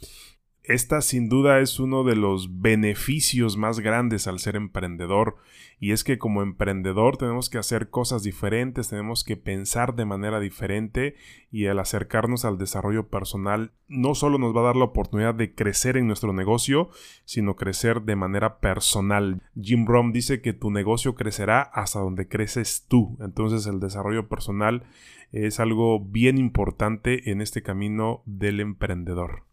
esta 0.68 1.00
sin 1.00 1.30
duda 1.30 1.60
es 1.60 1.80
uno 1.80 2.04
de 2.04 2.14
los 2.14 2.60
beneficios 2.60 3.56
más 3.56 3.80
grandes 3.80 4.28
al 4.28 4.38
ser 4.38 4.54
emprendedor 4.54 5.36
y 5.80 5.92
es 5.92 6.04
que 6.04 6.18
como 6.18 6.42
emprendedor 6.42 7.16
tenemos 7.16 7.48
que 7.48 7.56
hacer 7.56 7.88
cosas 7.88 8.22
diferentes, 8.22 8.90
tenemos 8.90 9.24
que 9.24 9.38
pensar 9.38 9.94
de 9.94 10.04
manera 10.04 10.40
diferente 10.40 11.14
y 11.50 11.66
al 11.66 11.78
acercarnos 11.78 12.44
al 12.44 12.58
desarrollo 12.58 13.08
personal 13.08 13.72
no 13.88 14.14
solo 14.14 14.36
nos 14.36 14.54
va 14.54 14.60
a 14.60 14.64
dar 14.64 14.76
la 14.76 14.84
oportunidad 14.84 15.34
de 15.34 15.54
crecer 15.54 15.96
en 15.96 16.06
nuestro 16.06 16.34
negocio, 16.34 16.90
sino 17.24 17.56
crecer 17.56 18.02
de 18.02 18.16
manera 18.16 18.58
personal. 18.58 19.40
Jim 19.58 19.86
Rohn 19.86 20.12
dice 20.12 20.42
que 20.42 20.52
tu 20.52 20.70
negocio 20.70 21.14
crecerá 21.14 21.62
hasta 21.62 22.00
donde 22.00 22.28
creces 22.28 22.84
tú, 22.86 23.16
entonces 23.20 23.66
el 23.66 23.80
desarrollo 23.80 24.28
personal 24.28 24.84
es 25.32 25.60
algo 25.60 25.98
bien 25.98 26.36
importante 26.36 27.30
en 27.30 27.40
este 27.40 27.62
camino 27.62 28.22
del 28.26 28.60
emprendedor. 28.60 29.47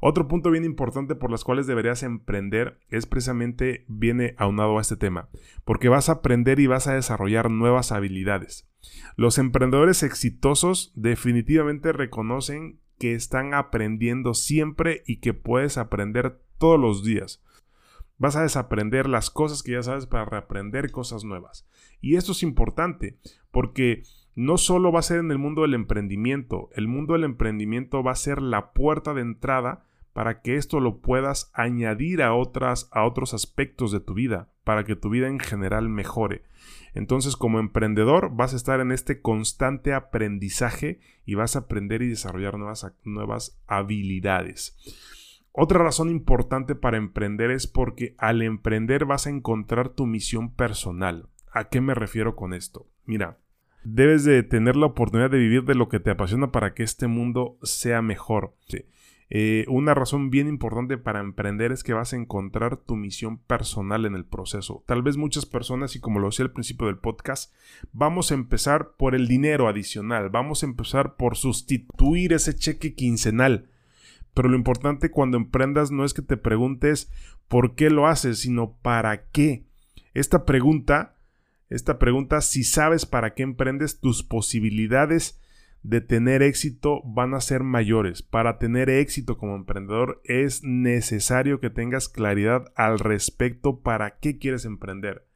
Otro 0.00 0.28
punto 0.28 0.50
bien 0.50 0.64
importante 0.64 1.14
por 1.14 1.30
las 1.30 1.42
cuales 1.42 1.66
deberías 1.66 2.02
emprender 2.02 2.78
es 2.88 3.06
precisamente 3.06 3.84
viene 3.88 4.34
aunado 4.38 4.78
a 4.78 4.80
este 4.80 4.96
tema, 4.96 5.28
porque 5.64 5.88
vas 5.88 6.08
a 6.08 6.12
aprender 6.12 6.60
y 6.60 6.66
vas 6.66 6.86
a 6.86 6.94
desarrollar 6.94 7.50
nuevas 7.50 7.90
habilidades. 7.90 8.68
Los 9.16 9.38
emprendedores 9.38 10.02
exitosos 10.02 10.92
definitivamente 10.94 11.92
reconocen 11.92 12.78
que 12.98 13.14
están 13.14 13.54
aprendiendo 13.54 14.34
siempre 14.34 15.02
y 15.06 15.16
que 15.18 15.34
puedes 15.34 15.78
aprender 15.78 16.40
todos 16.58 16.78
los 16.78 17.04
días. 17.04 17.42
Vas 18.18 18.34
a 18.34 18.42
desaprender 18.42 19.08
las 19.08 19.30
cosas 19.30 19.62
que 19.62 19.72
ya 19.72 19.82
sabes 19.82 20.06
para 20.06 20.24
reaprender 20.24 20.90
cosas 20.90 21.24
nuevas. 21.24 21.68
Y 22.00 22.16
esto 22.16 22.32
es 22.32 22.42
importante 22.42 23.18
porque 23.50 24.02
no 24.34 24.58
solo 24.58 24.92
va 24.92 25.00
a 25.00 25.02
ser 25.02 25.18
en 25.18 25.30
el 25.30 25.38
mundo 25.38 25.62
del 25.62 25.74
emprendimiento, 25.74 26.70
el 26.74 26.88
mundo 26.88 27.14
del 27.14 27.24
emprendimiento 27.24 28.02
va 28.02 28.12
a 28.12 28.16
ser 28.16 28.40
la 28.42 28.72
puerta 28.72 29.14
de 29.14 29.22
entrada 29.22 29.84
para 30.18 30.40
que 30.40 30.56
esto 30.56 30.80
lo 30.80 30.98
puedas 30.98 31.48
añadir 31.54 32.24
a 32.24 32.34
otras 32.34 32.88
a 32.90 33.04
otros 33.04 33.34
aspectos 33.34 33.92
de 33.92 34.00
tu 34.00 34.14
vida, 34.14 34.48
para 34.64 34.82
que 34.82 34.96
tu 34.96 35.10
vida 35.10 35.28
en 35.28 35.38
general 35.38 35.88
mejore. 35.88 36.42
Entonces, 36.92 37.36
como 37.36 37.60
emprendedor, 37.60 38.34
vas 38.34 38.52
a 38.52 38.56
estar 38.56 38.80
en 38.80 38.90
este 38.90 39.20
constante 39.20 39.94
aprendizaje 39.94 40.98
y 41.24 41.36
vas 41.36 41.54
a 41.54 41.60
aprender 41.60 42.02
y 42.02 42.08
desarrollar 42.08 42.58
nuevas, 42.58 42.84
nuevas 43.04 43.60
habilidades. 43.68 44.76
Otra 45.52 45.78
razón 45.78 46.10
importante 46.10 46.74
para 46.74 46.96
emprender 46.96 47.52
es 47.52 47.68
porque 47.68 48.16
al 48.18 48.42
emprender 48.42 49.04
vas 49.04 49.28
a 49.28 49.30
encontrar 49.30 49.90
tu 49.90 50.04
misión 50.04 50.52
personal. 50.52 51.28
¿A 51.52 51.68
qué 51.68 51.80
me 51.80 51.94
refiero 51.94 52.34
con 52.34 52.54
esto? 52.54 52.88
Mira, 53.04 53.38
debes 53.84 54.24
de 54.24 54.42
tener 54.42 54.74
la 54.74 54.86
oportunidad 54.86 55.30
de 55.30 55.38
vivir 55.38 55.62
de 55.62 55.76
lo 55.76 55.88
que 55.88 56.00
te 56.00 56.10
apasiona 56.10 56.50
para 56.50 56.74
que 56.74 56.82
este 56.82 57.06
mundo 57.06 57.56
sea 57.62 58.02
mejor. 58.02 58.56
Sí. 58.66 58.84
Eh, 59.30 59.66
una 59.68 59.92
razón 59.92 60.30
bien 60.30 60.48
importante 60.48 60.96
para 60.96 61.20
emprender 61.20 61.70
es 61.70 61.82
que 61.82 61.92
vas 61.92 62.12
a 62.12 62.16
encontrar 62.16 62.78
tu 62.78 62.96
misión 62.96 63.38
personal 63.38 64.06
en 64.06 64.14
el 64.14 64.24
proceso. 64.24 64.82
Tal 64.86 65.02
vez 65.02 65.16
muchas 65.16 65.44
personas, 65.44 65.94
y 65.96 66.00
como 66.00 66.18
lo 66.18 66.28
decía 66.28 66.46
al 66.46 66.52
principio 66.52 66.86
del 66.86 66.98
podcast, 66.98 67.52
vamos 67.92 68.30
a 68.30 68.34
empezar 68.34 68.92
por 68.96 69.14
el 69.14 69.28
dinero 69.28 69.68
adicional, 69.68 70.30
vamos 70.30 70.62
a 70.62 70.66
empezar 70.66 71.16
por 71.16 71.36
sustituir 71.36 72.32
ese 72.32 72.54
cheque 72.54 72.94
quincenal. 72.94 73.68
Pero 74.32 74.48
lo 74.48 74.56
importante 74.56 75.10
cuando 75.10 75.36
emprendas 75.36 75.90
no 75.90 76.04
es 76.04 76.14
que 76.14 76.22
te 76.22 76.36
preguntes 76.36 77.10
por 77.48 77.74
qué 77.74 77.90
lo 77.90 78.06
haces, 78.06 78.40
sino 78.40 78.76
para 78.82 79.26
qué. 79.30 79.66
Esta 80.14 80.44
pregunta, 80.44 81.16
esta 81.68 81.98
pregunta, 81.98 82.40
si 82.40 82.64
sabes 82.64 83.04
para 83.04 83.34
qué 83.34 83.42
emprendes, 83.42 84.00
tus 84.00 84.22
posibilidades 84.22 85.40
de 85.88 86.02
tener 86.02 86.42
éxito 86.42 87.00
van 87.02 87.32
a 87.32 87.40
ser 87.40 87.62
mayores. 87.62 88.20
Para 88.22 88.58
tener 88.58 88.90
éxito 88.90 89.38
como 89.38 89.56
emprendedor 89.56 90.20
es 90.22 90.62
necesario 90.62 91.60
que 91.60 91.70
tengas 91.70 92.10
claridad 92.10 92.70
al 92.76 92.98
respecto 92.98 93.80
para 93.80 94.18
qué 94.18 94.36
quieres 94.36 94.66
emprender, 94.66 95.26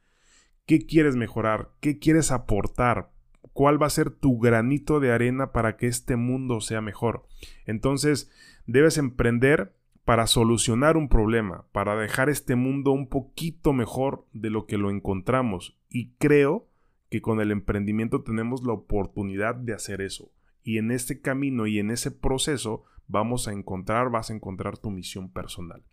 qué 0.67 0.85
quieres 0.85 1.15
mejorar, 1.15 1.71
qué 1.79 1.97
quieres 1.97 2.31
aportar, 2.31 3.09
cuál 3.53 3.81
va 3.81 3.87
a 3.87 3.89
ser 3.89 4.11
tu 4.11 4.37
granito 4.37 4.99
de 4.99 5.11
arena 5.11 5.53
para 5.53 5.75
que 5.75 5.87
este 5.87 6.17
mundo 6.17 6.61
sea 6.61 6.81
mejor. 6.81 7.25
Entonces, 7.65 8.29
debes 8.67 8.99
emprender 8.99 9.73
para 10.05 10.27
solucionar 10.27 10.97
un 10.97 11.09
problema, 11.09 11.65
para 11.71 11.95
dejar 11.95 12.29
este 12.29 12.55
mundo 12.55 12.91
un 12.91 13.07
poquito 13.07 13.73
mejor 13.73 14.27
de 14.33 14.51
lo 14.51 14.67
que 14.67 14.77
lo 14.77 14.91
encontramos. 14.91 15.79
Y 15.89 16.11
creo 16.19 16.67
que 17.09 17.21
con 17.21 17.41
el 17.41 17.49
emprendimiento 17.49 18.21
tenemos 18.21 18.63
la 18.63 18.73
oportunidad 18.73 19.55
de 19.55 19.73
hacer 19.73 19.99
eso. 20.01 20.31
Y 20.63 20.77
en 20.77 20.91
este 20.91 21.21
camino 21.21 21.67
y 21.67 21.79
en 21.79 21.91
ese 21.91 22.11
proceso 22.11 22.85
vamos 23.07 23.47
a 23.47 23.51
encontrar, 23.51 24.09
vas 24.09 24.29
a 24.29 24.33
encontrar 24.33 24.77
tu 24.77 24.89
misión 24.89 25.31
personal. 25.31 25.83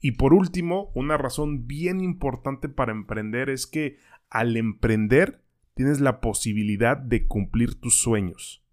Y 0.00 0.12
por 0.12 0.34
último, 0.34 0.90
una 0.94 1.16
razón 1.16 1.66
bien 1.66 2.00
importante 2.00 2.68
para 2.68 2.92
emprender 2.92 3.50
es 3.50 3.66
que 3.66 3.96
al 4.30 4.56
emprender 4.56 5.42
tienes 5.74 6.00
la 6.00 6.20
posibilidad 6.20 6.96
de 6.96 7.26
cumplir 7.26 7.74
tus 7.80 8.00
sueños. 8.00 8.64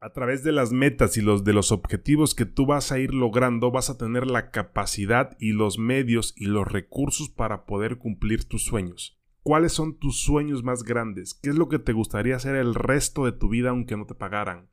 A 0.00 0.12
través 0.12 0.44
de 0.44 0.52
las 0.52 0.70
metas 0.70 1.16
y 1.16 1.22
los 1.22 1.44
de 1.44 1.54
los 1.54 1.72
objetivos 1.72 2.34
que 2.34 2.44
tú 2.44 2.66
vas 2.66 2.92
a 2.92 2.98
ir 2.98 3.14
logrando, 3.14 3.70
vas 3.70 3.88
a 3.88 3.96
tener 3.96 4.26
la 4.26 4.50
capacidad 4.50 5.34
y 5.40 5.52
los 5.52 5.78
medios 5.78 6.34
y 6.36 6.44
los 6.44 6.70
recursos 6.70 7.30
para 7.30 7.64
poder 7.64 7.96
cumplir 7.96 8.44
tus 8.44 8.64
sueños. 8.64 9.18
¿Cuáles 9.44 9.72
son 9.72 9.96
tus 9.96 10.18
sueños 10.20 10.64
más 10.64 10.82
grandes? 10.82 11.34
¿Qué 11.34 11.50
es 11.50 11.56
lo 11.56 11.68
que 11.68 11.78
te 11.78 11.92
gustaría 11.92 12.34
hacer 12.34 12.56
el 12.56 12.74
resto 12.74 13.24
de 13.24 13.32
tu 13.32 13.48
vida 13.48 13.70
aunque 13.70 13.96
no 13.96 14.06
te 14.06 14.16
pagaran? 14.16 14.68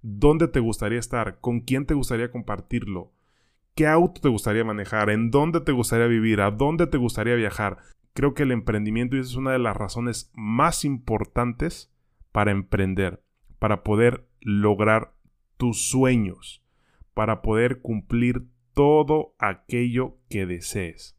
¿Dónde 0.00 0.48
te 0.48 0.60
gustaría 0.60 0.98
estar? 0.98 1.40
¿Con 1.40 1.60
quién 1.60 1.84
te 1.84 1.92
gustaría 1.92 2.30
compartirlo? 2.30 3.12
¿Qué 3.74 3.86
auto 3.86 4.22
te 4.22 4.30
gustaría 4.30 4.64
manejar? 4.64 5.10
¿En 5.10 5.30
dónde 5.30 5.60
te 5.60 5.72
gustaría 5.72 6.06
vivir? 6.06 6.40
¿A 6.40 6.50
dónde 6.50 6.86
te 6.86 6.96
gustaría 6.96 7.34
viajar? 7.34 7.78
creo 8.14 8.34
que 8.34 8.42
el 8.42 8.52
emprendimiento 8.52 9.16
es 9.16 9.34
una 9.34 9.52
de 9.52 9.58
las 9.58 9.76
razones 9.76 10.30
más 10.34 10.84
importantes 10.84 11.92
para 12.30 12.50
emprender, 12.50 13.22
para 13.58 13.82
poder 13.82 14.26
lograr 14.40 15.14
tus 15.56 15.88
sueños, 15.88 16.62
para 17.14 17.42
poder 17.42 17.80
cumplir 17.80 18.46
todo 18.74 19.34
aquello 19.38 20.16
que 20.28 20.46
desees. 20.46 21.18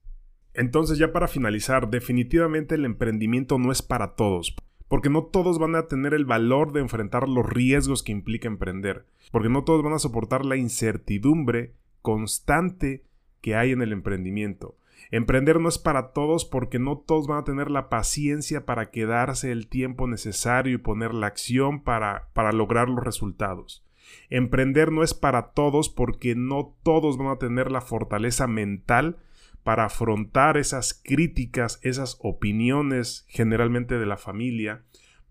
Entonces 0.53 0.97
ya 0.97 1.11
para 1.11 1.27
finalizar, 1.27 1.89
definitivamente 1.89 2.75
el 2.75 2.85
emprendimiento 2.85 3.57
no 3.57 3.71
es 3.71 3.81
para 3.81 4.15
todos, 4.15 4.55
porque 4.87 5.09
no 5.09 5.23
todos 5.23 5.57
van 5.57 5.75
a 5.75 5.87
tener 5.87 6.13
el 6.13 6.25
valor 6.25 6.71
de 6.71 6.81
enfrentar 6.81 7.27
los 7.27 7.45
riesgos 7.45 8.03
que 8.03 8.11
implica 8.11 8.47
emprender, 8.47 9.05
porque 9.31 9.49
no 9.49 9.63
todos 9.63 9.83
van 9.83 9.93
a 9.93 9.99
soportar 9.99 10.45
la 10.45 10.55
incertidumbre 10.55 11.73
constante 12.01 13.03
que 13.41 13.55
hay 13.55 13.71
en 13.71 13.81
el 13.81 13.91
emprendimiento. 13.91 14.77
Emprender 15.11 15.59
no 15.59 15.69
es 15.69 15.77
para 15.77 16.11
todos 16.11 16.45
porque 16.45 16.79
no 16.79 16.97
todos 16.97 17.27
van 17.27 17.39
a 17.39 17.43
tener 17.43 17.69
la 17.69 17.89
paciencia 17.89 18.65
para 18.65 18.89
quedarse 18.89 19.51
el 19.51 19.67
tiempo 19.67 20.07
necesario 20.07 20.75
y 20.75 20.77
poner 20.77 21.13
la 21.13 21.27
acción 21.27 21.83
para, 21.83 22.29
para 22.33 22.51
lograr 22.51 22.89
los 22.89 23.03
resultados. 23.03 23.83
Emprender 24.29 24.91
no 24.91 25.03
es 25.03 25.13
para 25.13 25.51
todos 25.51 25.89
porque 25.89 26.35
no 26.35 26.75
todos 26.83 27.17
van 27.17 27.27
a 27.27 27.37
tener 27.37 27.71
la 27.71 27.81
fortaleza 27.81 28.47
mental 28.47 29.17
para 29.63 29.85
afrontar 29.85 30.57
esas 30.57 30.93
críticas, 30.93 31.79
esas 31.81 32.17
opiniones 32.21 33.25
generalmente 33.27 33.97
de 33.97 34.05
la 34.05 34.17
familia, 34.17 34.83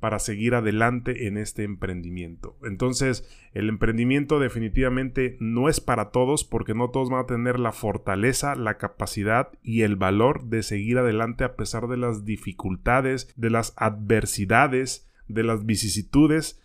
para 0.02 0.18
seguir 0.18 0.56
adelante 0.56 1.28
en 1.28 1.36
este 1.36 1.62
emprendimiento. 1.62 2.58
Entonces, 2.64 3.24
el 3.52 3.68
emprendimiento 3.68 4.40
definitivamente 4.40 5.36
no 5.38 5.68
es 5.68 5.80
para 5.80 6.10
todos 6.10 6.42
porque 6.42 6.74
no 6.74 6.90
todos 6.90 7.08
van 7.08 7.20
a 7.20 7.26
tener 7.26 7.60
la 7.60 7.70
fortaleza, 7.70 8.56
la 8.56 8.78
capacidad 8.78 9.50
y 9.62 9.82
el 9.82 9.94
valor 9.94 10.46
de 10.46 10.64
seguir 10.64 10.98
adelante 10.98 11.44
a 11.44 11.54
pesar 11.54 11.86
de 11.86 11.98
las 11.98 12.24
dificultades, 12.24 13.32
de 13.36 13.50
las 13.50 13.74
adversidades, 13.76 15.08
de 15.28 15.44
las 15.44 15.66
vicisitudes 15.66 16.60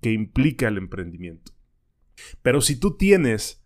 que 0.00 0.10
implica 0.10 0.66
el 0.66 0.76
emprendimiento. 0.76 1.52
Pero 2.42 2.60
si 2.60 2.74
tú 2.74 2.96
tienes 2.96 3.64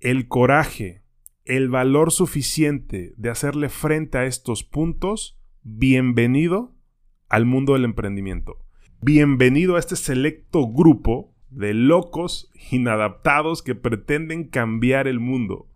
el 0.00 0.26
coraje, 0.26 1.04
el 1.44 1.68
valor 1.68 2.12
suficiente 2.12 3.14
de 3.16 3.30
hacerle 3.30 3.68
frente 3.68 4.18
a 4.18 4.26
estos 4.26 4.62
puntos, 4.62 5.38
bienvenido 5.62 6.74
al 7.28 7.46
mundo 7.46 7.72
del 7.72 7.84
emprendimiento. 7.84 8.58
Bienvenido 9.00 9.76
a 9.76 9.78
este 9.78 9.96
selecto 9.96 10.66
grupo 10.68 11.34
de 11.48 11.74
locos 11.74 12.50
inadaptados 12.70 13.62
que 13.62 13.74
pretenden 13.74 14.48
cambiar 14.48 15.08
el 15.08 15.18
mundo. 15.18 15.66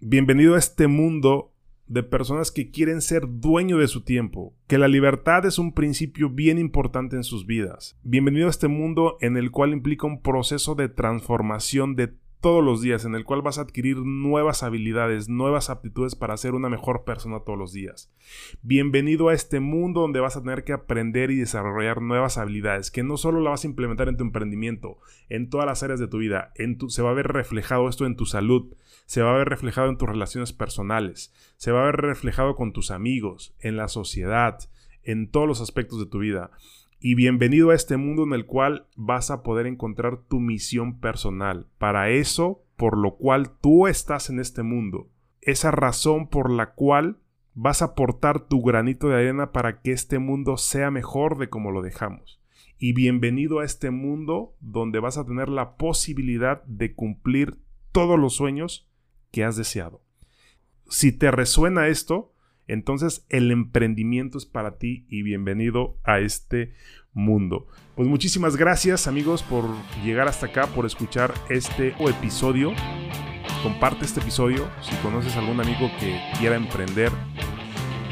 Bienvenido 0.00 0.54
a 0.54 0.58
este 0.58 0.86
mundo 0.86 1.52
de 1.86 2.02
personas 2.02 2.52
que 2.52 2.70
quieren 2.70 3.00
ser 3.00 3.22
dueño 3.26 3.78
de 3.78 3.88
su 3.88 4.02
tiempo, 4.02 4.54
que 4.66 4.76
la 4.76 4.88
libertad 4.88 5.46
es 5.46 5.58
un 5.58 5.72
principio 5.72 6.28
bien 6.28 6.58
importante 6.58 7.16
en 7.16 7.24
sus 7.24 7.46
vidas. 7.46 7.98
Bienvenido 8.02 8.46
a 8.46 8.50
este 8.50 8.68
mundo 8.68 9.16
en 9.22 9.38
el 9.38 9.50
cual 9.50 9.72
implica 9.72 10.06
un 10.06 10.20
proceso 10.20 10.74
de 10.74 10.90
transformación 10.90 11.96
de 11.96 12.12
todos 12.40 12.64
los 12.64 12.80
días, 12.80 13.04
en 13.04 13.14
el 13.14 13.24
cual 13.24 13.42
vas 13.42 13.58
a 13.58 13.62
adquirir 13.62 13.98
nuevas 13.98 14.62
habilidades, 14.62 15.28
nuevas 15.28 15.70
aptitudes 15.70 16.14
para 16.14 16.36
ser 16.36 16.54
una 16.54 16.68
mejor 16.68 17.04
persona 17.04 17.40
todos 17.40 17.58
los 17.58 17.72
días. 17.72 18.12
Bienvenido 18.62 19.28
a 19.28 19.34
este 19.34 19.58
mundo 19.58 20.02
donde 20.02 20.20
vas 20.20 20.36
a 20.36 20.42
tener 20.42 20.62
que 20.62 20.72
aprender 20.72 21.30
y 21.32 21.36
desarrollar 21.36 22.00
nuevas 22.00 22.38
habilidades, 22.38 22.90
que 22.92 23.02
no 23.02 23.16
solo 23.16 23.40
la 23.40 23.50
vas 23.50 23.64
a 23.64 23.66
implementar 23.66 24.08
en 24.08 24.16
tu 24.16 24.22
emprendimiento, 24.22 24.98
en 25.28 25.50
todas 25.50 25.66
las 25.66 25.82
áreas 25.82 25.98
de 25.98 26.06
tu 26.06 26.18
vida, 26.18 26.52
en 26.54 26.78
tu, 26.78 26.90
se 26.90 27.02
va 27.02 27.10
a 27.10 27.14
ver 27.14 27.26
reflejado 27.26 27.88
esto 27.88 28.06
en 28.06 28.16
tu 28.16 28.24
salud, 28.24 28.72
se 29.06 29.22
va 29.22 29.34
a 29.34 29.38
ver 29.38 29.48
reflejado 29.48 29.88
en 29.88 29.98
tus 29.98 30.08
relaciones 30.08 30.52
personales, 30.52 31.34
se 31.56 31.72
va 31.72 31.82
a 31.82 31.86
ver 31.86 31.96
reflejado 31.96 32.54
con 32.54 32.72
tus 32.72 32.92
amigos, 32.92 33.56
en 33.58 33.76
la 33.76 33.88
sociedad, 33.88 34.58
en 35.02 35.30
todos 35.30 35.48
los 35.48 35.60
aspectos 35.60 35.98
de 35.98 36.06
tu 36.06 36.18
vida 36.18 36.52
y 37.00 37.14
bienvenido 37.14 37.70
a 37.70 37.76
este 37.76 37.96
mundo 37.96 38.24
en 38.24 38.32
el 38.32 38.46
cual 38.46 38.86
vas 38.96 39.30
a 39.30 39.42
poder 39.42 39.66
encontrar 39.66 40.18
tu 40.28 40.40
misión 40.40 40.98
personal. 40.98 41.68
Para 41.78 42.10
eso, 42.10 42.64
por 42.76 42.98
lo 42.98 43.16
cual 43.16 43.52
tú 43.60 43.86
estás 43.86 44.30
en 44.30 44.40
este 44.40 44.64
mundo. 44.64 45.08
Esa 45.40 45.70
razón 45.70 46.28
por 46.28 46.50
la 46.50 46.72
cual 46.72 47.18
vas 47.54 47.82
a 47.82 47.86
aportar 47.86 48.48
tu 48.48 48.62
granito 48.62 49.08
de 49.08 49.14
arena 49.14 49.52
para 49.52 49.80
que 49.80 49.92
este 49.92 50.18
mundo 50.18 50.56
sea 50.56 50.90
mejor 50.90 51.38
de 51.38 51.48
como 51.48 51.70
lo 51.70 51.82
dejamos. 51.82 52.40
Y 52.78 52.92
bienvenido 52.94 53.60
a 53.60 53.64
este 53.64 53.90
mundo 53.90 54.56
donde 54.60 54.98
vas 54.98 55.18
a 55.18 55.24
tener 55.24 55.48
la 55.48 55.76
posibilidad 55.76 56.64
de 56.64 56.94
cumplir 56.94 57.58
todos 57.92 58.18
los 58.18 58.34
sueños 58.34 58.88
que 59.30 59.44
has 59.44 59.56
deseado. 59.56 60.02
Si 60.88 61.12
te 61.12 61.30
resuena 61.30 61.86
esto, 61.86 62.32
entonces 62.68 63.26
el 63.30 63.50
emprendimiento 63.50 64.38
es 64.38 64.46
para 64.46 64.78
ti 64.78 65.06
y 65.08 65.22
bienvenido 65.22 65.98
a 66.04 66.20
este 66.20 66.74
mundo. 67.12 67.66
Pues 67.96 68.08
muchísimas 68.08 68.56
gracias 68.56 69.08
amigos 69.08 69.42
por 69.42 69.64
llegar 70.04 70.28
hasta 70.28 70.46
acá, 70.46 70.66
por 70.68 70.86
escuchar 70.86 71.34
este 71.48 71.94
episodio. 71.98 72.72
Comparte 73.62 74.04
este 74.04 74.20
episodio 74.20 74.68
si 74.82 74.94
conoces 74.96 75.34
algún 75.36 75.60
amigo 75.60 75.90
que 75.98 76.20
quiera 76.38 76.56
emprender. 76.56 77.10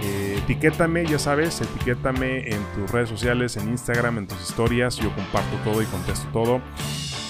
Eh, 0.03 0.41
etiquétame, 0.43 1.07
ya 1.07 1.19
sabes, 1.19 1.61
etiquétame 1.61 2.49
en 2.49 2.63
tus 2.75 2.91
redes 2.91 3.09
sociales, 3.09 3.57
en 3.57 3.69
Instagram, 3.69 4.19
en 4.19 4.27
tus 4.27 4.41
historias. 4.43 4.97
Yo 4.97 5.15
comparto 5.15 5.57
todo 5.65 5.83
y 5.83 5.87
contesto 5.87 6.27
todo. 6.33 6.63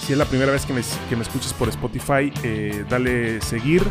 Si 0.07 0.13
es 0.13 0.19
la 0.19 0.25
primera 0.25 0.53
vez 0.53 0.65
que 0.65 0.73
me, 0.73 0.83
que 1.09 1.15
escuches 1.21 1.53
por 1.53 1.69
Spotify, 1.69 2.33
eh, 2.43 2.85
dale 2.89 3.41
seguir 3.41 3.83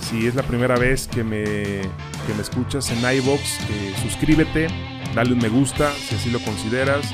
si 0.00 0.26
es 0.26 0.34
la 0.34 0.42
primera 0.42 0.76
vez 0.76 1.06
que 1.06 1.22
me, 1.22 1.82
que 2.30 2.36
me 2.36 2.42
escuchas 2.42 2.88
en 2.92 2.98
iBox, 2.98 3.60
eh, 3.70 3.92
suscríbete, 4.02 4.68
dale 5.16 5.32
un 5.32 5.38
me 5.38 5.48
gusta 5.48 5.90
si 5.92 6.14
así 6.14 6.30
lo 6.30 6.38
consideras. 6.40 7.12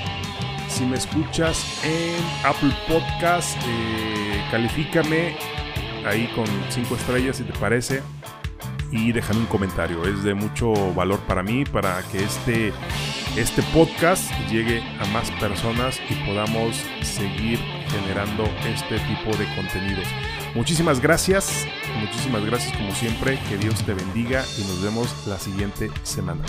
Si 0.68 0.84
me 0.84 0.96
escuchas 0.96 1.64
en 1.84 2.22
Apple 2.44 2.74
Podcast, 2.86 3.56
eh, 3.66 4.44
califícame 4.50 5.36
ahí 6.04 6.30
con 6.34 6.44
5 6.68 6.96
estrellas 6.96 7.36
si 7.38 7.44
te 7.44 7.58
parece 7.58 8.02
y 8.92 9.12
déjame 9.12 9.40
un 9.40 9.46
comentario. 9.46 10.04
Es 10.04 10.22
de 10.22 10.34
mucho 10.34 10.74
valor 10.92 11.20
para 11.20 11.42
mí, 11.42 11.64
para 11.64 12.02
que 12.12 12.22
este, 12.22 12.74
este 13.36 13.62
podcast 13.72 14.30
llegue 14.50 14.82
a 15.00 15.06
más 15.06 15.30
personas 15.32 15.98
y 16.10 16.14
podamos 16.26 16.76
seguir 17.00 17.58
generando 17.90 18.44
este 18.66 18.98
tipo 18.98 19.34
de 19.38 19.46
contenidos. 19.54 20.06
Muchísimas 20.56 21.00
gracias, 21.00 21.66
muchísimas 22.00 22.42
gracias 22.46 22.74
como 22.74 22.94
siempre, 22.94 23.38
que 23.46 23.58
Dios 23.58 23.84
te 23.84 23.92
bendiga 23.92 24.42
y 24.56 24.62
nos 24.62 24.82
vemos 24.82 25.14
la 25.26 25.38
siguiente 25.38 25.90
semana. 26.02 26.42